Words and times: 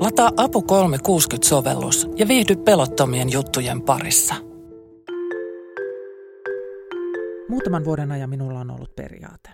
Lataa 0.00 0.30
Apu 0.36 0.60
360-sovellus 0.60 2.08
ja 2.16 2.28
viihdy 2.28 2.56
pelottomien 2.56 3.32
juttujen 3.32 3.82
parissa. 3.82 4.34
Muutaman 7.48 7.84
vuoden 7.84 8.12
ajan 8.12 8.30
minulla 8.30 8.60
on 8.60 8.70
ollut 8.70 8.96
periaate. 8.96 9.50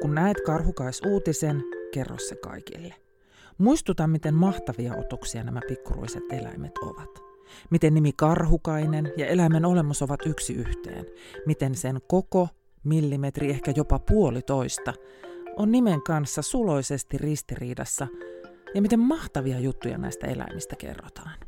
Kun 0.00 0.14
näet 0.14 0.36
karhukais-uutisen, 0.46 1.62
kerro 1.92 2.18
se 2.18 2.36
kaikille. 2.36 2.94
Muistuta, 3.58 4.06
miten 4.06 4.34
mahtavia 4.34 4.94
otuksia 4.96 5.44
nämä 5.44 5.60
pikkuruiset 5.68 6.24
eläimet 6.32 6.78
ovat. 6.78 7.10
Miten 7.70 7.94
nimi 7.94 8.12
karhukainen 8.16 9.12
ja 9.16 9.26
eläimen 9.26 9.64
olemus 9.64 10.02
ovat 10.02 10.20
yksi 10.26 10.52
yhteen. 10.52 11.06
Miten 11.46 11.74
sen 11.74 12.00
koko, 12.08 12.48
millimetri, 12.84 13.50
ehkä 13.50 13.72
jopa 13.76 13.98
puolitoista, 13.98 14.92
on 15.56 15.72
nimen 15.72 16.02
kanssa 16.02 16.42
suloisesti 16.42 17.18
ristiriidassa 17.18 18.06
ja 18.74 18.82
miten 18.82 19.00
mahtavia 19.00 19.58
juttuja 19.58 19.98
näistä 19.98 20.26
eläimistä 20.26 20.76
kerrotaan. 20.76 21.38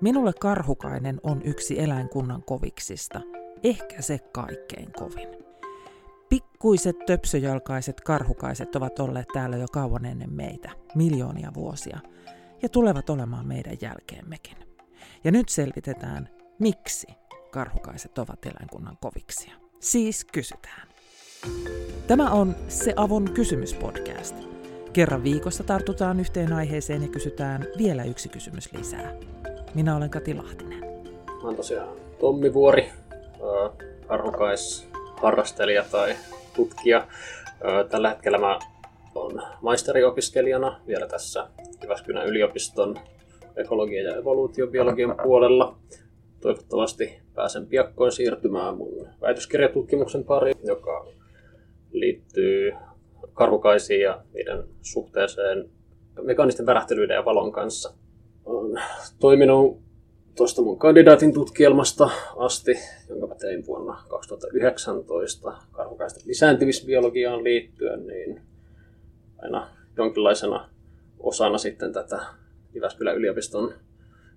Minulle 0.00 0.32
karhukainen 0.40 1.20
on 1.22 1.42
yksi 1.44 1.80
eläinkunnan 1.80 2.42
koviksista, 2.42 3.20
ehkä 3.62 4.02
se 4.02 4.18
kaikkein 4.18 4.92
kovin. 4.92 5.28
Pikkuiset 6.28 6.96
töpsöjalkaiset 7.06 8.00
karhukaiset 8.00 8.76
ovat 8.76 8.98
olleet 8.98 9.28
täällä 9.32 9.56
jo 9.56 9.66
kauan 9.72 10.04
ennen 10.04 10.32
meitä, 10.32 10.70
miljoonia 10.94 11.50
vuosia, 11.54 11.98
ja 12.62 12.68
tulevat 12.68 13.10
olemaan 13.10 13.46
meidän 13.46 13.76
jälkeemmekin. 13.80 14.56
Ja 15.24 15.30
nyt 15.30 15.48
selvitetään, 15.48 16.28
miksi 16.58 17.06
karhukaiset 17.50 18.18
ovat 18.18 18.46
eläinkunnan 18.46 18.96
koviksia. 19.00 19.54
Siis 19.80 20.24
kysytään. 20.24 20.88
Tämä 22.06 22.30
on 22.30 22.56
Se 22.68 22.92
Avon 22.96 23.30
kysymyspodcast. 23.34 24.49
Kerran 24.92 25.24
viikossa 25.24 25.64
tartutaan 25.64 26.20
yhteen 26.20 26.52
aiheeseen 26.52 27.02
ja 27.02 27.08
kysytään 27.08 27.66
vielä 27.78 28.04
yksi 28.04 28.28
kysymys 28.28 28.72
lisää. 28.72 29.14
Minä 29.74 29.96
olen 29.96 30.10
Kati 30.10 30.34
Lahtinen. 30.34 30.80
Mä 31.26 31.42
oon 31.42 31.56
tosiaan 31.56 31.96
Tommi 32.20 32.54
Vuori, 32.54 32.90
harrastelija 35.16 35.84
tai 35.90 36.14
tutkija. 36.56 37.06
Tällä 37.90 38.08
hetkellä 38.08 38.38
mä 38.38 38.58
olen 39.14 39.42
maisteriopiskelijana 39.62 40.80
vielä 40.86 41.06
tässä 41.06 41.48
Jyväskylän 41.82 42.26
yliopiston 42.26 42.98
ekologian 43.56 44.04
ja 44.04 44.16
evoluutiobiologian 44.16 45.16
puolella. 45.22 45.78
Toivottavasti 46.40 47.20
pääsen 47.34 47.66
piakkoin 47.66 48.12
siirtymään 48.12 48.76
mun 48.76 49.08
väitöskirjatutkimuksen 49.20 50.24
pariin, 50.24 50.56
joka 50.62 51.06
liittyy 51.92 52.72
karhukaisiin 53.40 54.00
ja 54.00 54.22
niiden 54.34 54.64
suhteeseen 54.82 55.70
mekaanisten 56.22 56.66
värähtelyiden 56.66 57.14
ja 57.14 57.24
valon 57.24 57.52
kanssa. 57.52 57.94
Olen 58.44 58.82
toiminut 59.20 59.80
tuosta 60.36 60.62
mun 60.62 60.78
kandidaatin 60.78 61.32
tutkielmasta 61.32 62.10
asti, 62.36 62.78
jonka 63.08 63.26
mä 63.26 63.34
tein 63.34 63.66
vuonna 63.66 64.02
2019 64.08 65.52
karhukaisten 65.72 66.22
lisääntymisbiologiaan 66.26 67.44
liittyen, 67.44 68.06
niin 68.06 68.40
aina 69.38 69.68
jonkinlaisena 69.96 70.68
osana 71.18 71.58
sitten 71.58 71.92
tätä 71.92 72.20
Jyväskylän 72.74 73.16
yliopiston 73.16 73.74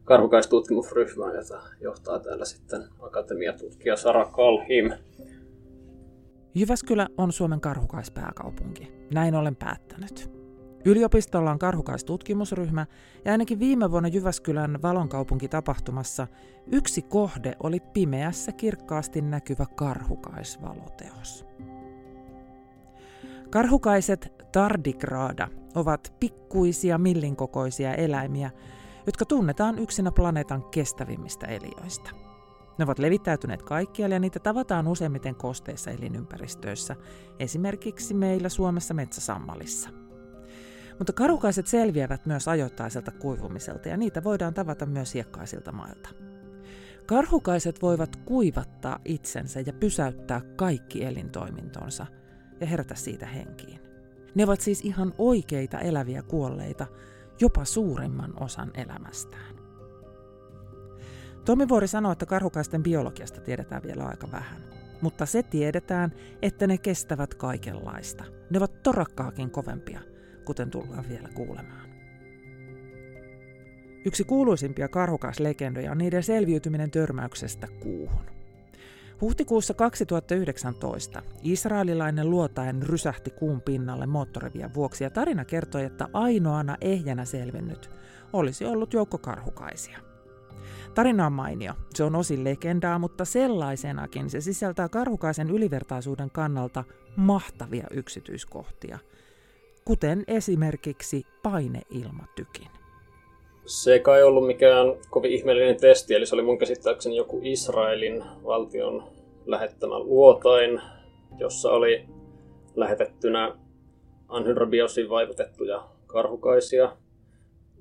karhukaistutkimusryhmää, 0.03 1.33
jota 1.33 1.61
johtaa 1.81 2.19
täällä 2.19 2.45
sitten 2.45 2.83
akatemiatutkija 2.99 3.95
Sara 3.95 4.25
Kalhim. 4.25 4.91
Jyväskylä 6.55 7.07
on 7.17 7.31
Suomen 7.31 7.61
karhukaispääkaupunki. 7.61 8.91
Näin 9.13 9.35
olen 9.35 9.55
päättänyt. 9.55 10.31
Yliopistolla 10.85 11.51
on 11.51 11.59
karhukaistutkimusryhmä 11.59 12.85
ja 13.25 13.31
ainakin 13.31 13.59
viime 13.59 13.91
vuonna 13.91 14.09
Jyväskylän 14.09 14.81
valonkaupunkitapahtumassa 14.81 16.27
yksi 16.71 17.01
kohde 17.01 17.55
oli 17.63 17.79
pimeässä 17.79 18.51
kirkkaasti 18.51 19.21
näkyvä 19.21 19.65
karhukaisvaloteos. 19.75 21.45
Karhukaiset 23.49 24.33
tardigrada 24.51 25.47
ovat 25.75 26.13
pikkuisia 26.19 26.97
millinkokoisia 26.97 27.93
eläimiä, 27.93 28.51
jotka 29.05 29.25
tunnetaan 29.25 29.79
yksinä 29.79 30.11
planeetan 30.11 30.63
kestävimmistä 30.63 31.47
eliöistä. 31.47 32.22
Ne 32.77 32.83
ovat 32.83 32.99
levittäytyneet 32.99 33.63
kaikkialle 33.63 34.15
ja 34.15 34.19
niitä 34.19 34.39
tavataan 34.39 34.87
useimmiten 34.87 35.35
kosteissa 35.35 35.91
elinympäristöissä, 35.91 36.95
esimerkiksi 37.39 38.13
meillä 38.13 38.49
Suomessa 38.49 38.93
metsäsammalissa. 38.93 39.89
Mutta 40.97 41.13
karukaiset 41.13 41.67
selviävät 41.67 42.25
myös 42.25 42.47
ajoittaiselta 42.47 43.11
kuivumiselta 43.11 43.89
ja 43.89 43.97
niitä 43.97 44.23
voidaan 44.23 44.53
tavata 44.53 44.85
myös 44.85 45.13
hiekkaisilta 45.13 45.71
mailta. 45.71 46.09
Karhukaiset 47.05 47.81
voivat 47.81 48.15
kuivattaa 48.15 48.99
itsensä 49.05 49.59
ja 49.59 49.73
pysäyttää 49.73 50.41
kaikki 50.55 51.05
elintoimintonsa 51.05 52.05
ja 52.59 52.67
herätä 52.67 52.95
siitä 52.95 53.25
henkiin. 53.25 53.79
Ne 54.35 54.43
ovat 54.43 54.61
siis 54.61 54.81
ihan 54.81 55.13
oikeita 55.17 55.79
eläviä 55.79 56.21
kuolleita, 56.21 56.87
jopa 57.41 57.65
suurimman 57.65 58.43
osan 58.43 58.71
elämästään. 58.73 59.52
Tomi 61.45 61.69
Vuori 61.69 61.87
sanoi, 61.87 62.11
että 62.11 62.25
karhukaisten 62.25 62.83
biologiasta 62.83 63.41
tiedetään 63.41 63.83
vielä 63.83 64.05
aika 64.05 64.31
vähän. 64.31 64.61
Mutta 65.01 65.25
se 65.25 65.43
tiedetään, 65.43 66.13
että 66.41 66.67
ne 66.67 66.77
kestävät 66.77 67.33
kaikenlaista. 67.33 68.23
Ne 68.49 68.57
ovat 68.57 68.83
torakkaakin 68.83 69.51
kovempia, 69.51 69.99
kuten 70.45 70.69
tullaan 70.69 71.05
vielä 71.09 71.29
kuulemaan. 71.33 71.89
Yksi 74.05 74.23
kuuluisimpia 74.23 74.87
karhukaislegendoja 74.87 75.91
on 75.91 75.97
niiden 75.97 76.23
selviytyminen 76.23 76.91
törmäyksestä 76.91 77.67
kuuhun. 77.79 78.25
Huhtikuussa 79.21 79.73
2019 79.73 81.21
israelilainen 81.43 82.29
luotaen 82.29 82.83
rysähti 82.83 83.31
kuun 83.31 83.61
pinnalle 83.61 84.05
moottorivien 84.05 84.73
vuoksi 84.73 85.03
ja 85.03 85.09
tarina 85.09 85.45
kertoi, 85.45 85.83
että 85.83 86.07
ainoana 86.13 86.77
ehjänä 86.81 87.25
selvinnyt 87.25 87.89
olisi 88.33 88.65
ollut 88.65 88.93
joukko 88.93 89.17
karhukaisia. 89.17 90.12
Tarina 90.95 91.25
on 91.25 91.33
mainio. 91.33 91.73
Se 91.95 92.03
on 92.03 92.15
osin 92.15 92.43
legendaa, 92.43 92.99
mutta 92.99 93.25
sellaisenakin 93.25 94.29
se 94.29 94.41
sisältää 94.41 94.89
karhukaisen 94.89 95.49
ylivertaisuuden 95.49 96.31
kannalta 96.31 96.83
mahtavia 97.15 97.87
yksityiskohtia, 97.91 98.99
kuten 99.85 100.23
esimerkiksi 100.27 101.25
paineilmatykin. 101.43 102.67
Se 103.65 103.93
ei 103.93 103.99
kai 103.99 104.23
ollut 104.23 104.47
mikään 104.47 104.87
kovin 105.09 105.31
ihmeellinen 105.31 105.77
testi, 105.77 106.13
eli 106.13 106.25
se 106.25 106.35
oli 106.35 106.43
mun 106.43 106.57
käsittääkseni 106.57 107.15
joku 107.15 107.39
Israelin 107.43 108.23
valtion 108.43 109.03
lähettämä 109.45 109.99
luotain, 109.99 110.81
jossa 111.37 111.71
oli 111.71 112.05
lähetettynä 112.75 113.55
anhydrabiosiin 114.27 115.09
vaikutettuja 115.09 115.87
karhukaisia 116.07 116.97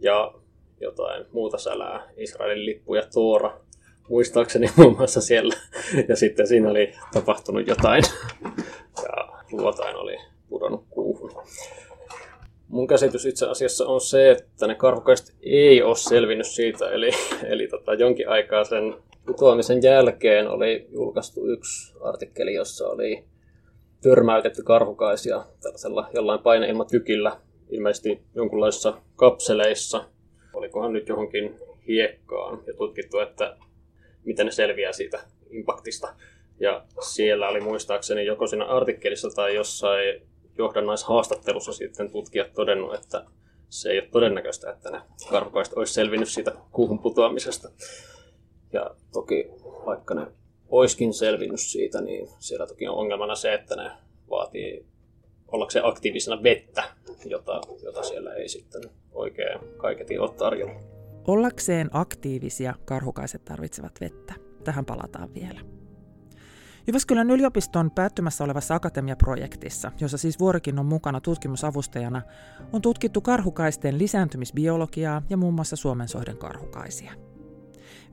ja 0.01 0.35
jotain 0.83 1.27
muuta 1.33 1.59
sälää, 1.59 2.09
Israelin 2.17 2.67
lippu 2.67 2.95
ja 2.95 3.03
Toora, 3.15 3.61
muistaakseni 4.09 4.71
muun 4.77 4.97
muassa 4.97 5.21
siellä. 5.21 5.55
Ja 6.09 6.17
sitten 6.17 6.47
siinä 6.47 6.71
oli 6.71 6.93
tapahtunut 7.13 7.67
jotain 7.67 8.03
ja 9.03 9.29
luotain 9.53 9.97
oli 9.97 10.17
pudonnut 10.49 10.85
kuuhun. 10.91 11.33
Mun 12.69 12.87
käsitys 12.87 13.27
itse 13.27 13.47
asiassa 13.47 13.87
on 13.87 14.01
se, 14.01 14.31
että 14.31 14.67
ne 14.67 14.75
karhukaiset 14.75 15.37
ei 15.43 15.83
ole 15.83 15.97
selvinnyt 15.97 16.47
siitä, 16.47 16.91
eli, 16.91 17.11
eli 17.45 17.69
tota, 17.69 17.95
jonkin 17.95 18.29
aikaa 18.29 18.65
sen 18.65 18.95
putoamisen 19.27 19.83
jälkeen 19.83 20.49
oli 20.49 20.87
julkaistu 20.93 21.47
yksi 21.47 21.95
artikkeli, 22.01 22.55
jossa 22.55 22.89
oli 22.89 23.25
törmäytetty 24.03 24.63
karhukaisia 24.63 25.45
tällaisella 25.63 26.09
jollain 26.15 26.41
paineilmatykillä, 26.41 27.41
ilmeisesti 27.71 28.23
jonkunlaisissa 28.35 28.99
kapseleissa. 29.17 30.05
Olikohan 30.55 30.93
nyt 30.93 31.09
johonkin 31.09 31.55
hiekkaan 31.89 32.63
ja 32.67 32.75
tutkittu, 32.75 33.19
että 33.19 33.57
miten 34.25 34.47
ne 34.47 34.53
selviää 34.53 34.93
siitä 34.93 35.21
impaktista. 35.51 36.15
Ja 36.61 36.85
siellä 37.01 37.49
oli 37.49 37.61
muistaakseni 37.61 38.27
joko 38.27 38.47
siinä 38.47 38.65
artikkelissa 38.65 39.29
tai 39.35 39.55
jossain 39.55 40.23
johdannaishaastattelussa 40.59 41.73
sitten 41.73 42.11
tutkijat 42.11 42.53
todennut, 42.53 42.95
että 42.95 43.25
se 43.69 43.91
ei 43.91 43.99
ole 43.99 44.09
todennäköistä, 44.13 44.71
että 44.71 44.91
ne 44.91 45.01
karhukaiset 45.31 45.75
olisi 45.75 45.95
selvinnyt 45.95 46.29
siitä 46.29 46.53
kuuhun 46.73 46.99
putoamisesta. 46.99 47.71
Ja 48.73 48.91
toki 49.13 49.51
vaikka 49.87 50.15
ne 50.15 50.27
olisikin 50.69 51.15
selvinnyt 51.15 51.61
siitä, 51.61 52.01
niin 52.01 52.29
siellä 52.39 52.67
toki 52.67 52.89
on 52.89 52.95
ongelmana 52.95 53.35
se, 53.35 53.55
että 53.55 53.77
ne 53.77 53.91
vaatii 54.31 54.87
ollakseen 55.53 55.87
aktiivisena 55.87 56.43
vettä, 56.43 56.85
jota, 57.25 57.61
jota 57.83 58.03
siellä 58.03 58.35
ei 58.35 58.49
sitten 58.49 58.83
oikein 59.13 59.59
kaiketi 59.77 60.19
ole 60.19 60.35
tarjolla. 60.35 60.81
Ollakseen 61.27 61.91
aktiivisia 61.93 62.75
karhukaiset 62.85 63.45
tarvitsevat 63.45 64.01
vettä. 64.01 64.35
Tähän 64.65 64.85
palataan 64.85 65.35
vielä. 65.35 65.61
Jyväskylän 66.87 67.31
yliopiston 67.31 67.91
päättymässä 67.91 68.45
olevassa 68.45 68.75
akatemiaprojektissa, 68.75 69.93
jossa 70.01 70.19
siis 70.19 70.41
Vuorikin 70.41 70.79
on 70.79 70.87
mukana 70.87 71.21
tutkimusavustajana, 71.21 72.23
on 72.73 72.83
tutkittu 72.83 73.21
karhukaisten 73.21 73.99
lisääntymisbiologiaa 73.99 75.23
ja 75.31 75.37
muun 75.37 75.55
muassa 75.55 75.77
suomensoiden 75.77 76.37
karhukaisia. 76.37 77.13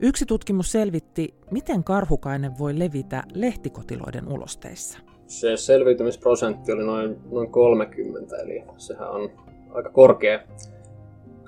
Yksi 0.00 0.26
tutkimus 0.26 0.72
selvitti, 0.72 1.34
miten 1.50 1.84
karhukainen 1.84 2.58
voi 2.58 2.78
levitä 2.78 3.22
lehtikotiloiden 3.34 4.28
ulosteissa. 4.28 4.98
Se 5.30 5.56
selviytymisprosentti 5.56 6.72
oli 6.72 6.84
noin, 6.84 7.16
noin 7.30 7.50
30, 7.50 8.36
eli 8.36 8.62
sehän 8.76 9.10
on 9.10 9.30
aika 9.72 9.90
korkea, 9.90 10.40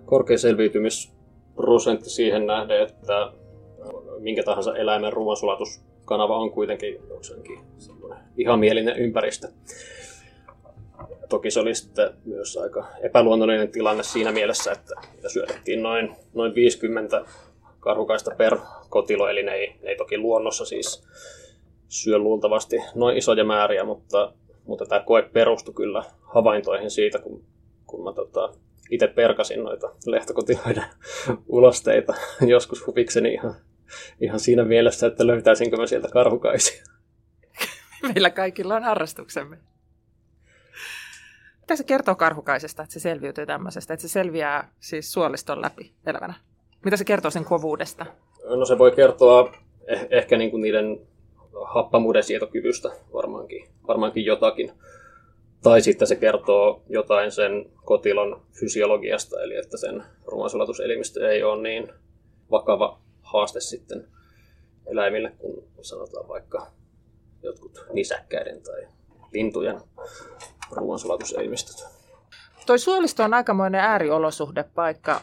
korkea 0.04 0.38
selviytymisprosentti 0.38 2.10
siihen 2.10 2.46
nähden, 2.46 2.82
että 2.82 3.32
minkä 4.18 4.42
tahansa 4.42 4.76
eläimen 4.76 5.12
ruoansulatuskanava 5.12 6.36
on 6.36 6.50
kuitenkin 6.50 7.00
jokseenkin 7.08 7.60
vihamielinen 8.36 8.96
ympäristö. 8.96 9.48
Toki 11.28 11.50
se 11.50 11.60
oli 11.60 11.74
sitten 11.74 12.10
myös 12.24 12.56
aika 12.56 12.86
epäluonnollinen 13.02 13.70
tilanne 13.70 14.02
siinä 14.02 14.32
mielessä, 14.32 14.72
että 14.72 14.94
syötettiin 15.28 15.82
noin, 15.82 16.16
noin 16.34 16.54
50 16.54 17.24
karhukaista 17.80 18.30
per 18.38 18.58
kotilo, 18.88 19.28
eli 19.28 19.42
ne 19.42 19.52
ei, 19.52 19.74
ne 19.82 19.90
ei 19.90 19.96
toki 19.96 20.18
luonnossa 20.18 20.64
siis 20.64 21.04
syö 21.92 22.18
luultavasti 22.18 22.76
noin 22.94 23.16
isoja 23.16 23.44
määriä, 23.44 23.84
mutta, 23.84 24.32
mutta 24.64 24.86
tämä 24.86 25.00
koe 25.00 25.22
perustui 25.22 25.74
kyllä 25.74 26.04
havaintoihin 26.22 26.90
siitä, 26.90 27.18
kun, 27.18 27.44
kun 27.86 28.04
mä 28.04 28.12
tota, 28.12 28.52
itse 28.90 29.06
perkasin 29.06 29.64
noita 29.64 29.90
lehtokotiloiden 30.06 30.84
ulosteita 31.48 32.14
joskus 32.46 32.86
huvikseni 32.86 33.32
ihan, 33.32 33.54
ihan 34.20 34.40
siinä 34.40 34.64
mielessä, 34.64 35.06
että 35.06 35.26
löytäisinkö 35.26 35.76
mä 35.76 35.86
sieltä 35.86 36.08
karhukaisia. 36.08 36.84
Meillä 38.02 38.30
kaikilla 38.30 38.76
on 38.76 38.82
harrastuksemme. 38.82 39.58
Mitä 41.60 41.76
se 41.76 41.84
kertoo 41.84 42.14
karhukaisesta, 42.14 42.82
että 42.82 42.92
se 42.92 43.00
selviytyy 43.00 43.46
tämmöisestä, 43.46 43.94
että 43.94 44.02
se 44.02 44.08
selviää 44.08 44.72
siis 44.80 45.12
suoliston 45.12 45.62
läpi 45.62 45.92
elävänä? 46.06 46.34
Mitä 46.84 46.96
se 46.96 47.04
kertoo 47.04 47.30
sen 47.30 47.44
kovuudesta? 47.44 48.06
No 48.44 48.64
se 48.64 48.78
voi 48.78 48.92
kertoa 48.92 49.52
eh- 49.88 50.06
ehkä 50.10 50.38
niin 50.38 50.50
kuin 50.50 50.60
niiden 50.60 51.11
happamuuden 51.64 52.22
sietokyvystä 52.22 52.90
varmaankin, 53.12 53.68
varmaankin 53.88 54.24
jotakin. 54.24 54.72
Tai 55.62 55.80
sitten 55.80 56.08
se 56.08 56.16
kertoo 56.16 56.82
jotain 56.88 57.32
sen 57.32 57.70
kotilon 57.84 58.42
fysiologiasta, 58.60 59.42
eli 59.42 59.56
että 59.56 59.76
sen 59.76 60.02
ruoansulatuselimistö 60.26 61.30
ei 61.30 61.42
ole 61.42 61.62
niin 61.62 61.92
vakava 62.50 62.98
haaste 63.22 63.60
sitten 63.60 64.08
eläimille, 64.86 65.32
kun 65.38 65.64
sanotaan 65.82 66.28
vaikka 66.28 66.66
jotkut 67.42 67.86
nisäkkäiden 67.92 68.62
tai 68.62 68.86
lintujen 69.32 69.80
ruoansulatuselimistö. 70.70 71.84
Toi 72.66 72.78
suolisto 72.78 73.24
on 73.24 73.34
aikamoinen 73.34 73.80
ääriolosuhdepaikka. 73.80 75.20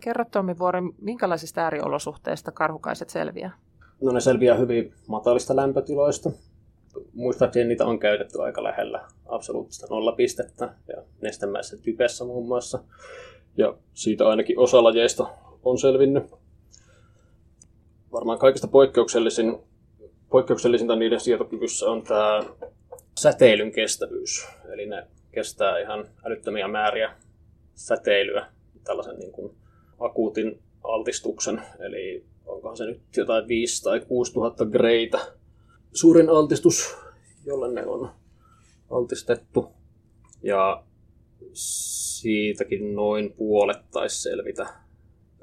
Kerro 0.00 0.24
Tommi 0.30 0.58
Vuori, 0.58 0.80
minkälaisista 1.00 1.60
ääriolosuhteista 1.60 2.52
karhukaiset 2.52 3.10
selviää? 3.10 3.58
No 4.02 4.12
ne 4.12 4.20
selviää 4.20 4.56
hyvin 4.56 4.94
matalista 5.08 5.56
lämpötiloista. 5.56 6.30
Muistaakseni 7.12 7.68
niitä 7.68 7.86
on 7.86 7.98
käytetty 7.98 8.42
aika 8.42 8.62
lähellä 8.62 9.04
absoluuttista 9.26 9.86
nollapistettä 9.90 10.74
ja 10.88 11.02
nestemäisessä 11.20 11.76
typessä 11.76 12.24
muun 12.24 12.46
muassa. 12.46 12.84
Ja 13.56 13.74
siitä 13.94 14.28
ainakin 14.28 14.58
osa 14.58 14.82
lajeista 14.82 15.26
on 15.64 15.78
selvinnyt. 15.78 16.24
Varmaan 18.12 18.38
kaikista 18.38 18.68
poikkeuksellisin, 18.68 19.58
poikkeuksellisinta 20.30 20.96
niiden 20.96 21.20
sietokyvyssä 21.20 21.90
on 21.90 22.02
tämä 22.02 22.40
säteilyn 23.20 23.72
kestävyys. 23.72 24.46
Eli 24.72 24.86
ne 24.86 25.06
kestää 25.32 25.78
ihan 25.78 26.08
älyttömiä 26.24 26.68
määriä 26.68 27.14
säteilyä 27.74 28.46
tällaisen 28.84 29.18
niin 29.18 29.32
kuin 29.32 29.56
akuutin 29.98 30.62
altistuksen, 30.84 31.62
eli 31.78 32.31
onkohan 32.46 32.76
se 32.76 32.84
nyt 32.84 33.00
jotain 33.16 33.48
5 33.48 33.82
tai 33.82 34.00
6 34.00 34.32
tuhatta 34.32 34.64
greitä. 34.64 35.18
Suurin 35.92 36.28
altistus, 36.28 36.96
jolle 37.46 37.72
ne 37.72 37.86
on 37.86 38.10
altistettu. 38.90 39.72
Ja 40.42 40.84
siitäkin 41.52 42.94
noin 42.94 43.32
puolet 43.32 43.90
taisi 43.90 44.22
selvitä 44.22 44.66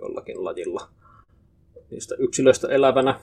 jollakin 0.01 0.44
lajilla 0.44 0.90
niistä 1.92 2.16
yksilöistä 2.19 2.68
elävänä. 2.68 3.19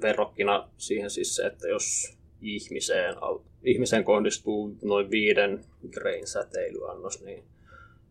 Verrokkina 0.00 0.68
siihen 0.76 1.10
siis 1.10 1.36
se, 1.36 1.46
että 1.46 1.68
jos 1.68 2.16
ihmiseen, 2.40 3.14
ihmiseen 3.62 4.04
kohdistuu 4.04 4.76
noin 4.82 5.10
viiden 5.10 5.64
grain 5.90 6.26
säteilyannos, 6.26 7.22
niin 7.22 7.44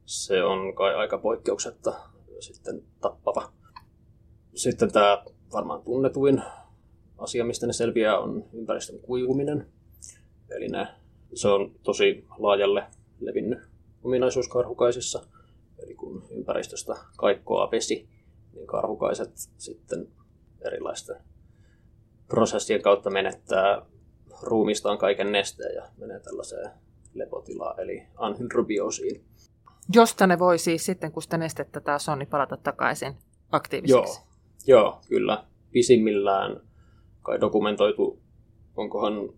se 0.06 0.44
on 0.44 0.76
kai 0.76 0.96
aika 0.96 1.18
poikkeuksetta 1.18 1.94
sitten 2.40 2.84
tappava. 3.02 3.52
Sitten 4.56 4.92
tämä 4.92 5.24
varmaan 5.54 5.82
tunnetuin 5.82 6.42
asia, 7.18 7.46
mistä 7.46 7.68
ne 7.68 7.74
selviää, 7.74 8.20
on 8.20 8.46
ympäristön 8.54 9.00
kuivuminen. 9.00 9.68
Eli 10.50 10.68
ne, 10.68 10.88
se 11.34 11.48
on 11.48 11.72
tosi 11.84 12.26
laajalle 12.38 12.84
levinnyt 13.20 13.60
ominaisuus 14.04 14.48
karhukaisissa. 14.48 15.24
Eli 15.84 15.96
kun 15.96 16.24
ympäristöstä 16.32 16.96
kaikkoa 17.18 17.72
vesi, 17.72 18.10
niin 18.54 18.68
karhukaiset 18.68 19.32
sitten 19.58 20.08
erilaisten 20.66 21.16
prosessien 22.28 22.82
kautta 22.82 23.10
menettää 23.10 23.86
ruumistaan 24.42 24.98
kaiken 24.98 25.32
nesteen 25.32 25.76
ja 25.76 25.84
menee 25.98 26.20
tällaiseen 26.20 26.72
lepotilaan, 27.14 27.80
eli 27.80 28.04
anhydrobiosiin. 28.16 29.26
Josta 29.94 30.28
ne 30.28 30.40
voi 30.40 30.58
siis 30.58 30.86
sitten, 30.86 31.12
kun 31.12 31.24
sitä 31.24 31.38
nestettä 31.38 31.82
taas 31.82 32.10
on, 32.10 32.20
niin 32.20 32.30
palata 32.30 32.58
takaisin 32.58 33.14
aktiiviseksi. 33.52 34.20
Joo, 34.20 34.33
joo 34.68 35.02
kyllä. 35.08 35.44
Pisimmillään 35.72 36.62
kai 37.22 37.42
dokumentoitu, 37.42 38.22
onkohan 38.76 39.30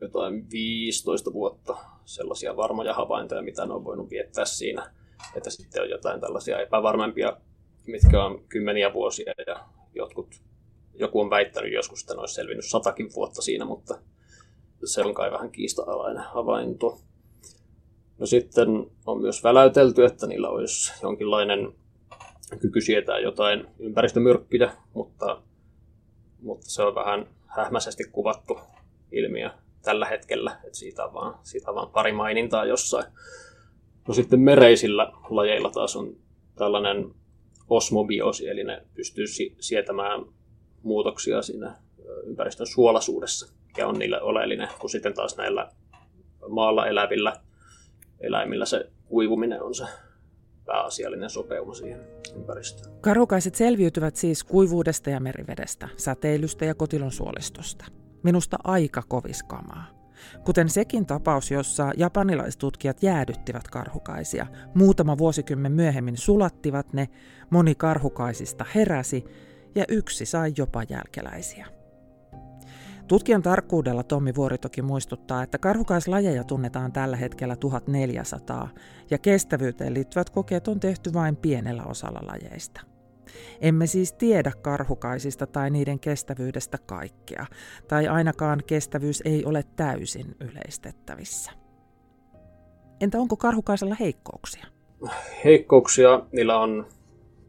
jotain 0.00 0.50
15 0.50 1.32
vuotta 1.32 1.76
sellaisia 2.04 2.56
varmoja 2.56 2.94
havaintoja, 2.94 3.42
mitä 3.42 3.66
ne 3.66 3.72
on 3.72 3.84
voinut 3.84 4.10
viettää 4.10 4.44
siinä. 4.44 4.92
Että 5.36 5.50
sitten 5.50 5.82
on 5.82 5.90
jotain 5.90 6.20
tällaisia 6.20 6.60
epävarmempia, 6.60 7.36
mitkä 7.86 8.24
on 8.24 8.44
kymmeniä 8.48 8.92
vuosia 8.92 9.32
ja 9.46 9.64
jotkut 9.94 10.46
joku 10.98 11.20
on 11.20 11.30
väittänyt 11.30 11.72
joskus, 11.72 12.00
että 12.00 12.14
ne 12.14 12.20
olisi 12.20 12.34
selvinnyt 12.34 12.64
satakin 12.64 13.10
vuotta 13.14 13.42
siinä, 13.42 13.64
mutta 13.64 13.98
se 14.84 15.02
on 15.02 15.14
kai 15.14 15.32
vähän 15.32 15.50
kiista-alainen 15.50 16.24
havainto. 16.24 16.98
No 18.18 18.26
sitten 18.26 18.68
on 19.06 19.20
myös 19.20 19.44
väläytelty, 19.44 20.04
että 20.04 20.26
niillä 20.26 20.48
olisi 20.48 20.92
jonkinlainen 21.02 21.72
kyky 22.60 22.80
sietää 22.80 23.18
jotain 23.18 23.66
ympäristömyrkkyjä, 23.78 24.72
mutta, 24.94 25.42
mutta 26.40 26.66
se 26.70 26.82
on 26.82 26.94
vähän 26.94 27.26
hähmäisesti 27.46 28.04
kuvattu 28.12 28.58
ilmiö 29.12 29.50
tällä 29.82 30.06
hetkellä, 30.06 30.60
että 30.64 30.78
siitä 30.78 31.04
on 31.04 31.14
vaan, 31.14 31.38
siitä 31.42 31.70
on 31.70 31.74
vaan 31.74 31.90
pari 31.90 32.12
mainintaa 32.12 32.64
jossain. 32.64 33.06
No 34.08 34.14
sitten 34.14 34.40
mereisillä 34.40 35.12
lajeilla 35.30 35.70
taas 35.70 35.96
on 35.96 36.16
tällainen 36.58 37.14
osmobiosi, 37.68 38.48
eli 38.48 38.64
ne 38.64 38.82
pystyy 38.94 39.26
sietämään 39.60 40.24
muutoksia 40.82 41.42
siinä 41.42 41.76
ympäristön 42.24 42.66
suolaisuudessa, 42.66 43.52
mikä 43.66 43.86
on 43.86 43.98
niille 43.98 44.20
oleellinen, 44.22 44.68
kun 44.78 44.90
sitten 44.90 45.14
taas 45.14 45.36
näillä 45.36 45.70
maalla 46.48 46.86
elävillä 46.86 47.32
eläimillä 48.20 48.64
se 48.64 48.90
kuivuminen 49.04 49.62
on 49.62 49.74
se 49.74 49.84
pääasiallinen 50.66 51.30
sopeuma 51.30 51.74
siihen 51.74 52.00
ympäristöön. 52.36 52.96
Karhukaiset 53.00 53.54
selviytyvät 53.54 54.16
siis 54.16 54.44
kuivuudesta 54.44 55.10
ja 55.10 55.20
merivedestä, 55.20 55.88
säteilystä 55.96 56.64
ja 56.64 56.74
kotilon 56.74 57.12
suolistosta. 57.12 57.84
Minusta 58.22 58.56
aika 58.64 59.02
koviskamaa. 59.08 59.96
Kuten 60.44 60.68
sekin 60.68 61.06
tapaus, 61.06 61.50
jossa 61.50 61.92
japanilaistutkijat 61.96 63.02
jäädyttivät 63.02 63.68
karhukaisia. 63.68 64.46
Muutama 64.74 65.18
vuosikymmen 65.18 65.72
myöhemmin 65.72 66.16
sulattivat 66.16 66.92
ne, 66.92 67.08
moni 67.50 67.74
karhukaisista 67.74 68.64
heräsi 68.74 69.24
ja 69.74 69.84
yksi 69.88 70.26
sai 70.26 70.52
jopa 70.56 70.82
jälkeläisiä. 70.88 71.66
Tutkijan 73.08 73.42
tarkkuudella 73.42 74.02
Tommi 74.02 74.34
Vuori 74.34 74.58
toki 74.58 74.82
muistuttaa, 74.82 75.42
että 75.42 75.58
karhukaislajeja 75.58 76.44
tunnetaan 76.44 76.92
tällä 76.92 77.16
hetkellä 77.16 77.56
1400 77.56 78.68
ja 79.10 79.18
kestävyyteen 79.18 79.94
liittyvät 79.94 80.30
kokeet 80.30 80.68
on 80.68 80.80
tehty 80.80 81.12
vain 81.12 81.36
pienellä 81.36 81.82
osalla 81.84 82.20
lajeista. 82.22 82.80
Emme 83.60 83.86
siis 83.86 84.12
tiedä 84.12 84.52
karhukaisista 84.62 85.46
tai 85.46 85.70
niiden 85.70 86.00
kestävyydestä 86.00 86.78
kaikkea, 86.86 87.46
tai 87.88 88.08
ainakaan 88.08 88.62
kestävyys 88.66 89.22
ei 89.24 89.44
ole 89.44 89.64
täysin 89.76 90.36
yleistettävissä. 90.40 91.50
Entä 93.00 93.18
onko 93.18 93.36
karhukaisella 93.36 93.96
heikkouksia? 94.00 94.66
Heikkouksia, 95.44 96.22
niillä 96.32 96.58
on 96.58 96.86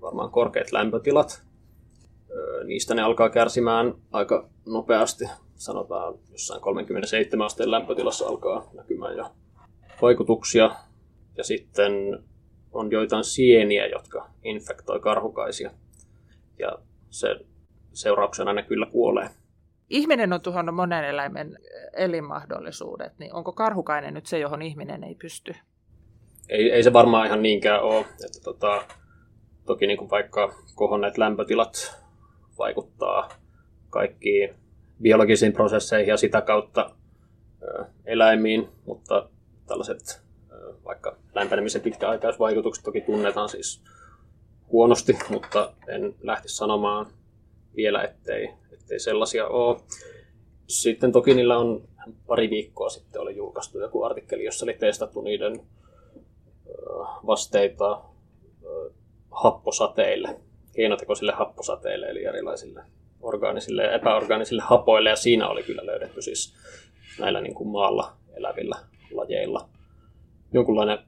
varmaan 0.01 0.31
korkeat 0.31 0.71
lämpötilat, 0.71 1.43
niistä 2.65 2.95
ne 2.95 3.01
alkaa 3.01 3.29
kärsimään 3.29 3.93
aika 4.11 4.49
nopeasti 4.65 5.25
sanotaan 5.57 6.19
jossain 6.31 6.61
37 6.61 7.45
asteen 7.45 7.71
lämpötilassa 7.71 8.27
alkaa 8.27 8.69
näkymään 8.73 9.17
jo 9.17 9.31
vaikutuksia. 10.01 10.71
Ja 11.37 11.43
sitten 11.43 11.93
on 12.71 12.91
joitain 12.91 13.23
sieniä, 13.23 13.87
jotka 13.87 14.29
infektoi 14.43 14.99
karhukaisia. 14.99 15.71
Ja 16.59 16.77
se 17.09 17.35
seurauksena 17.93 18.53
ne 18.53 18.63
kyllä 18.63 18.85
kuolee. 18.85 19.29
Ihminen 19.89 20.33
on 20.33 20.41
tuhannut 20.41 20.75
monen 20.75 21.03
eläimen 21.03 21.57
elinmahdollisuudet, 21.93 23.13
niin 23.19 23.33
onko 23.33 23.51
karhukainen 23.51 24.13
nyt 24.13 24.25
se, 24.25 24.39
johon 24.39 24.61
ihminen 24.61 25.03
ei 25.03 25.15
pysty? 25.15 25.55
Ei, 26.49 26.71
ei 26.71 26.83
se 26.83 26.93
varmaan 26.93 27.27
ihan 27.27 27.41
niinkään 27.41 27.83
ole. 27.83 27.99
Että 27.99 28.39
tota, 28.43 28.83
toki 29.65 29.87
niin 29.87 29.97
kuin 29.97 30.09
vaikka 30.09 30.53
kohonneet 30.75 31.17
lämpötilat 31.17 32.03
vaikuttaa 32.57 33.29
kaikkiin 33.89 34.55
biologisiin 35.01 35.53
prosesseihin 35.53 36.11
ja 36.11 36.17
sitä 36.17 36.41
kautta 36.41 36.91
eläimiin, 38.05 38.69
mutta 38.85 39.29
tällaiset 39.67 40.21
vaikka 40.85 41.17
lämpenemisen 41.35 41.81
pitkäaikaisvaikutukset 41.81 42.83
toki 42.83 43.01
tunnetaan 43.01 43.49
siis 43.49 43.83
huonosti, 44.71 45.17
mutta 45.29 45.73
en 45.87 46.15
lähtisi 46.21 46.55
sanomaan 46.55 47.07
vielä, 47.75 48.03
ettei, 48.03 48.49
ettei 48.71 48.99
sellaisia 48.99 49.47
ole. 49.47 49.77
Sitten 50.67 51.11
toki 51.11 51.33
niillä 51.33 51.57
on 51.57 51.87
pari 52.27 52.49
viikkoa 52.49 52.89
sitten 52.89 53.21
oli 53.21 53.35
julkaistu 53.35 53.79
joku 53.79 54.03
artikkeli, 54.03 54.45
jossa 54.45 54.65
oli 54.65 54.73
testattu 54.73 55.21
niiden 55.21 55.59
vasteita 57.27 58.01
happosateille, 59.31 60.39
keinotekoisille 60.75 61.31
happosateille, 61.31 62.05
eli 62.05 62.25
erilaisille 62.25 62.83
orgaanisille 63.21 63.83
ja 63.83 63.91
epäorgaanisille 63.91 64.63
hapoille, 64.65 65.09
ja 65.09 65.15
siinä 65.15 65.47
oli 65.47 65.63
kyllä 65.63 65.85
löydetty 65.85 66.21
siis 66.21 66.53
näillä 67.19 67.41
niin 67.41 67.55
kuin 67.55 67.69
maalla 67.69 68.17
elävillä 68.37 68.75
lajeilla 69.11 69.69
jonkunlainen 70.53 70.99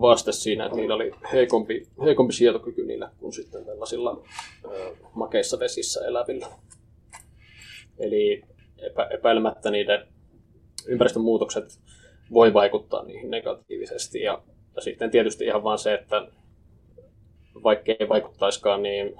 vaste 0.00 0.32
siinä, 0.32 0.64
että 0.64 0.76
niillä 0.76 0.94
oli 0.94 1.10
heikompi, 1.32 1.86
heikompi 2.04 2.32
sietokyky 2.32 2.86
niillä 2.86 3.10
kuin 3.18 3.32
sitten 3.32 3.64
tällaisilla 3.64 4.22
ö, 4.64 4.96
makeissa 5.14 5.58
vesissä 5.58 6.06
elävillä. 6.06 6.46
Eli 7.98 8.42
epä, 8.78 9.08
epäilemättä 9.10 9.70
niiden 9.70 10.06
ympäristön 10.86 11.22
muutokset 11.22 11.80
voi 12.32 12.54
vaikuttaa 12.54 13.04
niihin 13.04 13.30
negatiivisesti. 13.30 14.20
Ja, 14.20 14.42
ja 14.76 14.82
sitten 14.82 15.10
tietysti 15.10 15.44
ihan 15.44 15.64
vaan 15.64 15.78
se, 15.78 15.94
että 15.94 16.26
vaikka 17.62 17.92
ei 18.00 18.08
vaikuttaiskaan, 18.08 18.82
niin 18.82 19.16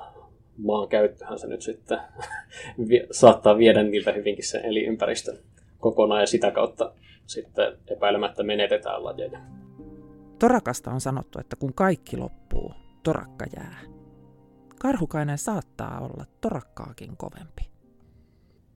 maan 0.59 0.89
käyttöhän 0.89 1.39
se 1.39 1.47
nyt 1.47 1.63
sitten 1.63 1.99
saattaa 3.11 3.59
viedä 3.59 3.83
niiltä 3.83 4.13
hyvinkin 4.13 4.47
sen 4.47 4.65
elinympäristön 4.65 5.39
kokonaan 5.79 6.21
ja 6.21 6.27
sitä 6.27 6.51
kautta 6.51 6.93
sitten 7.27 7.79
epäilemättä 7.91 8.43
menetetään 8.43 9.05
lajeja. 9.05 9.39
Torakasta 10.39 10.91
on 10.91 11.01
sanottu, 11.01 11.39
että 11.41 11.57
kun 11.57 11.75
kaikki 11.75 12.17
loppuu, 12.17 12.73
torakka 13.03 13.45
jää. 13.57 13.81
Karhukainen 14.81 15.39
saattaa 15.39 16.01
olla 16.01 16.25
torakkaakin 16.41 17.17
kovempi. 17.17 17.69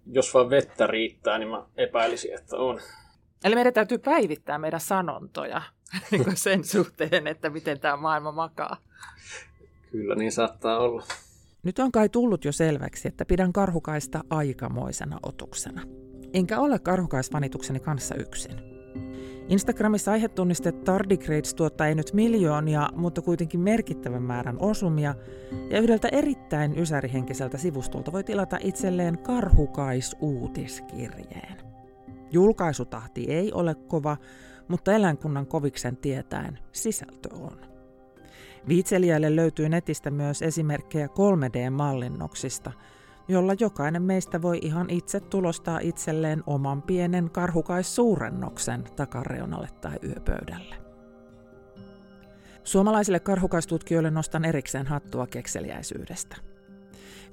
Jos 0.07 0.35
vaan 0.35 0.51
vettä 0.51 0.87
riittää, 0.87 1.39
niin 1.39 1.49
mä 1.49 1.65
epäilisin, 1.77 2.35
että 2.35 2.57
on. 2.57 2.81
Eli 3.45 3.55
meidän 3.55 3.73
täytyy 3.73 3.99
päivittää 3.99 4.59
meidän 4.59 4.81
sanontoja 4.81 5.63
niin 6.11 6.37
sen 6.37 6.65
suhteen, 6.65 7.27
että 7.27 7.51
miten 7.51 7.81
tämä 7.81 7.97
maailma 7.97 8.33
makaa. 8.33 8.77
Kyllä 9.91 10.15
niin 10.15 10.33
saattaa 10.33 10.79
olla. 10.79 11.03
Nyt 11.65 11.79
on 11.79 11.93
kai 11.93 12.09
tullut 12.09 12.45
jo 12.45 12.53
selväksi, 12.53 13.09
että 13.09 13.25
pidän 13.25 13.53
karhukaista 13.53 14.25
aikamoisena 14.31 15.19
otuksena. 15.23 15.83
Enkä 16.35 16.61
ole 16.61 16.79
karhukaisvanitukseni 16.79 17.81
kanssa 17.81 18.15
yksin. 18.15 18.57
Instagramissa 19.49 20.13
aihetunniste 20.13 20.73
Tardigrades 20.73 21.55
tuottaa 21.55 21.87
ei 21.87 21.95
nyt 21.95 22.13
miljoonia, 22.13 22.89
mutta 22.97 23.23
kuitenkin 23.23 23.61
merkittävän 23.61 24.23
määrän 24.23 24.57
osumia, 24.61 25.15
ja 25.71 25.81
yhdeltä 25.81 26.09
erittäin 26.13 26.79
ysärihenkiseltä 26.79 27.59
sivustolta 27.59 28.13
voi 28.13 28.25
tilata 28.25 28.59
itselleen 28.61 29.19
karhukaisuutiskirjeen. 29.19 31.57
Julkaisutahti 32.33 33.25
ei 33.29 33.53
ole 33.53 33.75
kova, 33.75 34.17
mutta 34.69 34.93
eläinkunnan 34.93 35.47
koviksen 35.47 35.97
tietäen 35.97 36.59
sisältö 36.73 37.35
on. 37.35 37.72
Viitseliäille 38.69 39.37
löytyy 39.37 39.69
netistä 39.69 40.11
myös 40.11 40.43
esimerkkejä 40.43 41.07
3D-mallinnoksista– 41.07 42.73
jolla 43.29 43.55
jokainen 43.61 44.03
meistä 44.03 44.43
voi 44.43 44.59
ihan 44.63 44.91
itse 44.91 45.21
tulostaa 45.21 45.79
itselleen 45.83 46.43
oman 46.47 46.83
pienen 46.83 47.31
karhukaissuurennoksen 47.31 48.85
takareunalle 48.97 49.69
tai 49.81 49.99
yöpöydälle. 50.03 50.77
Suomalaisille 52.65 53.21
karhukaistutkijoille 53.21 54.11
nostan 54.11 54.45
erikseen 54.45 54.87
hattua 54.87 55.27
kekseliäisyydestä. 55.27 56.37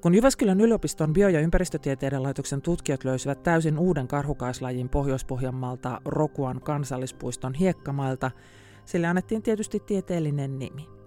Kun 0.01 0.15
Jyväskylän 0.15 0.61
yliopiston 0.61 1.13
bio- 1.13 1.29
ja 1.29 1.39
ympäristötieteiden 1.39 2.23
laitoksen 2.23 2.61
tutkijat 2.61 3.03
löysivät 3.03 3.43
täysin 3.43 3.79
uuden 3.79 4.07
karhukaislajin 4.07 4.89
Pohjois-Pohjanmaalta 4.89 6.01
Rokuan 6.05 6.61
kansallispuiston 6.61 7.53
hiekkamailta, 7.53 8.31
sille 8.89 9.07
annettiin 9.07 9.43
tietysti 9.43 9.79
tieteellinen 9.79 10.59
nimi– 10.59 10.89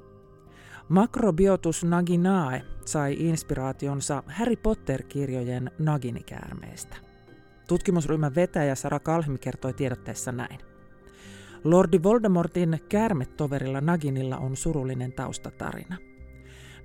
Makrobiotus 0.88 1.84
Naginae 1.84 2.62
sai 2.84 3.16
inspiraationsa 3.18 4.22
Harry 4.26 4.56
Potter-kirjojen 4.56 5.70
Naginikäärmeistä. 5.78 6.96
Tutkimusryhmän 7.68 8.34
vetäjä 8.34 8.74
Sara 8.74 9.00
Kalhmi 9.00 9.38
kertoi 9.38 9.72
tiedotteessa 9.72 10.32
näin. 10.32 10.58
Lordi 11.64 12.02
Voldemortin 12.02 12.80
käärmetoverilla 12.88 13.80
Naginilla 13.80 14.38
on 14.38 14.56
surullinen 14.56 15.12
taustatarina. 15.12 15.96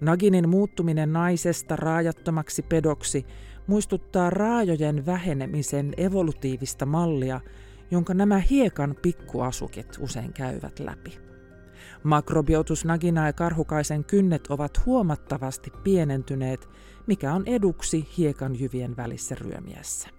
Naginin 0.01 0.49
muuttuminen 0.49 1.13
naisesta 1.13 1.75
raajattomaksi 1.75 2.61
pedoksi 2.61 3.25
muistuttaa 3.67 4.29
raajojen 4.29 5.05
vähenemisen 5.05 5.93
evolutiivista 5.97 6.85
mallia, 6.85 7.41
jonka 7.91 8.13
nämä 8.13 8.37
hiekan 8.37 8.95
pikkuasukit 9.01 9.97
usein 9.99 10.33
käyvät 10.33 10.79
läpi. 10.79 11.17
Makrobiotus 12.03 12.85
nagina 12.85 13.25
ja 13.25 13.33
karhukaisen 13.33 14.03
kynnet 14.03 14.47
ovat 14.47 14.85
huomattavasti 14.85 15.71
pienentyneet, 15.83 16.69
mikä 17.07 17.33
on 17.33 17.43
eduksi 17.45 18.07
hiekan 18.17 18.59
jyvien 18.59 18.97
välissä 18.97 19.35
ryömiessä. 19.35 20.09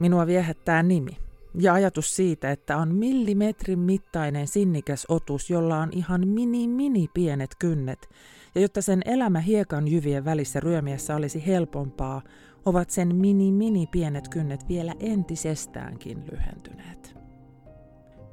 Minua 0.00 0.26
viehättää 0.26 0.82
nimi 0.82 1.16
ja 1.54 1.74
ajatus 1.74 2.16
siitä, 2.16 2.50
että 2.50 2.76
on 2.76 2.94
millimetrin 2.94 3.78
mittainen 3.78 4.48
sinnikäs 4.48 5.06
otus, 5.08 5.50
jolla 5.50 5.78
on 5.78 5.88
ihan 5.92 6.28
mini-mini 6.28 7.08
pienet 7.14 7.50
kynnet, 7.58 8.08
ja 8.54 8.60
jotta 8.60 8.82
sen 8.82 9.02
elämä 9.04 9.40
hiekan 9.40 9.88
jyvien 9.88 10.24
välissä 10.24 10.60
ryömiessä 10.60 11.16
olisi 11.16 11.46
helpompaa, 11.46 12.22
ovat 12.68 12.90
sen 12.90 13.16
mini-mini 13.16 13.86
pienet 13.86 14.28
kynnet 14.28 14.68
vielä 14.68 14.94
entisestäänkin 15.00 16.24
lyhentyneet. 16.32 17.18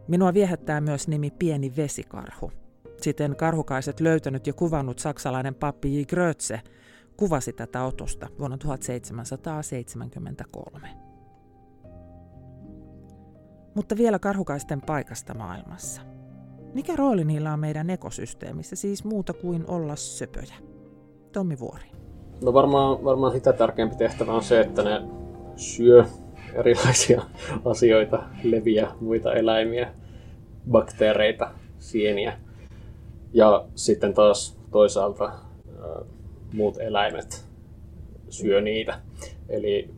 Minua 0.08 0.34
viehättää 0.34 0.82
myös 0.82 1.08
nimi 1.08 1.32
Pieni 1.32 1.74
vesikarhu. 1.78 2.52
Siten 3.02 3.36
karhukaiset 3.36 4.00
löytänyt 4.00 4.48
ja 4.48 4.54
kuvannut 4.54 5.00
saksalainen 5.00 5.56
pappi 5.56 6.00
J. 6.00 6.04
Grötze 6.04 6.62
kuvasi 7.18 7.54
tätä 7.54 7.84
otosta 7.84 8.28
vuonna 8.40 8.58
1773. 8.58 10.90
Mutta 13.76 13.98
vielä 13.98 14.20
karhukaisten 14.20 14.82
paikasta 14.82 15.34
maailmassa. 15.34 16.02
Mikä 16.74 16.96
rooli 16.96 17.26
niillä 17.26 17.54
on 17.54 17.60
meidän 17.60 17.90
ekosysteemissä, 17.90 18.76
siis 18.76 19.04
muuta 19.04 19.34
kuin 19.34 19.66
olla 19.68 19.96
söpöjä? 19.96 20.56
Tommi 21.32 21.60
Vuori. 21.60 22.05
No 22.42 22.54
varmaan, 22.54 23.04
varmaan 23.04 23.34
sitä 23.34 23.54
tärkeämpi 23.54 23.96
tehtävä 23.96 24.34
on 24.34 24.44
se, 24.44 24.62
että 24.62 24.84
ne 24.84 25.02
syö 25.56 26.06
erilaisia 26.54 27.22
asioita, 27.72 28.24
leviä, 28.44 28.88
muita 29.02 29.34
eläimiä, 29.34 29.94
bakteereita, 30.72 31.52
sieniä. 31.80 32.40
Ja 33.34 33.66
sitten 33.76 34.14
taas 34.14 34.58
toisaalta 34.72 35.32
muut 36.54 36.78
eläimet 36.78 37.46
syö 38.30 38.62
niitä. 38.62 39.00
Eli 39.50 39.90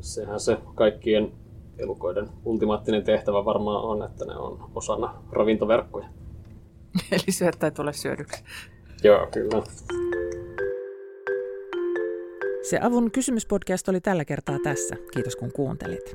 sehän 0.00 0.40
se 0.40 0.58
kaikkien 0.74 1.32
elukoiden 1.78 2.28
ultimaattinen 2.44 3.04
tehtävä 3.04 3.44
varmaan 3.44 3.84
on, 3.84 4.10
että 4.10 4.24
ne 4.24 4.36
on 4.36 4.70
osana 4.74 5.22
ravintoverkkoja. 5.32 6.06
Eli 7.12 7.32
syöttää 7.32 7.70
tule 7.70 7.92
syödyksi. 7.92 8.44
Joo, 9.04 9.26
kyllä. 9.32 9.62
Se 12.70 12.78
Avun 12.82 13.10
kysymyspodcast 13.10 13.88
oli 13.88 14.00
tällä 14.00 14.24
kertaa 14.24 14.58
tässä. 14.58 14.96
Kiitos 15.12 15.36
kun 15.36 15.52
kuuntelit. 15.52 16.14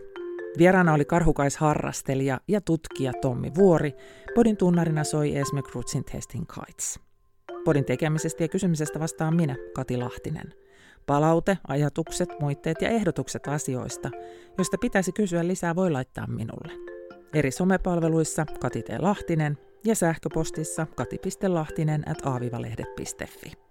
Vieraana 0.58 0.94
oli 0.94 1.06
karhukaisharrastelija 1.06 2.40
ja 2.48 2.62
tutkija 2.62 3.14
Tommi 3.22 3.52
Vuori. 3.56 3.94
Podin 4.36 4.58
tunnarina 4.58 5.04
soi 5.04 5.38
Esme 5.38 5.62
Krutsin 5.62 6.04
Testing 6.04 6.46
Kites. 6.54 7.00
Podin 7.66 7.86
tekemisestä 7.86 8.44
ja 8.44 8.48
kysymisestä 8.48 9.00
vastaan 9.00 9.36
minä, 9.36 9.56
Kati 9.74 9.98
Lahtinen. 9.98 10.54
Palaute, 11.06 11.58
ajatukset, 11.68 12.30
moitteet 12.40 12.82
ja 12.82 12.90
ehdotukset 12.90 13.48
asioista, 13.48 14.10
joista 14.58 14.78
pitäisi 14.78 15.12
kysyä 15.12 15.48
lisää, 15.48 15.76
voi 15.76 15.92
laittaa 15.92 16.28
minulle. 16.28 16.72
Eri 17.34 17.52
somepalveluissa 17.52 18.46
Kati 18.60 18.84
T. 18.84 18.90
Lahtinen 19.00 19.58
ja 19.86 19.96
sähköpostissa 19.96 20.88
kati.lahtinen 20.96 22.10
at 22.10 22.26
aavivalehdet.fi. 22.26 23.69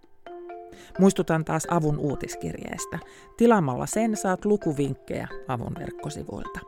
Muistutan 0.98 1.44
taas 1.44 1.66
avun 1.70 1.98
uutiskirjeestä. 1.98 2.98
Tilaamalla 3.36 3.86
sen 3.86 4.16
saat 4.16 4.44
lukuvinkkejä 4.44 5.28
avun 5.48 5.74
verkkosivuilta. 5.78 6.60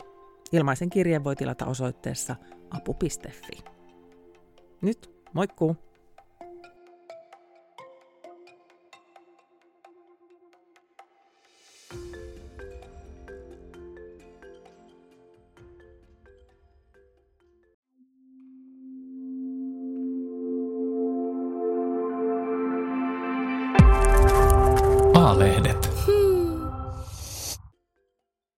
Ilmaisen 0.52 0.90
kirjeen 0.90 1.24
voi 1.24 1.36
tilata 1.36 1.66
osoitteessa 1.66 2.36
apu.fi. 2.70 3.64
Nyt, 4.80 5.10
moikkuu! 5.32 5.89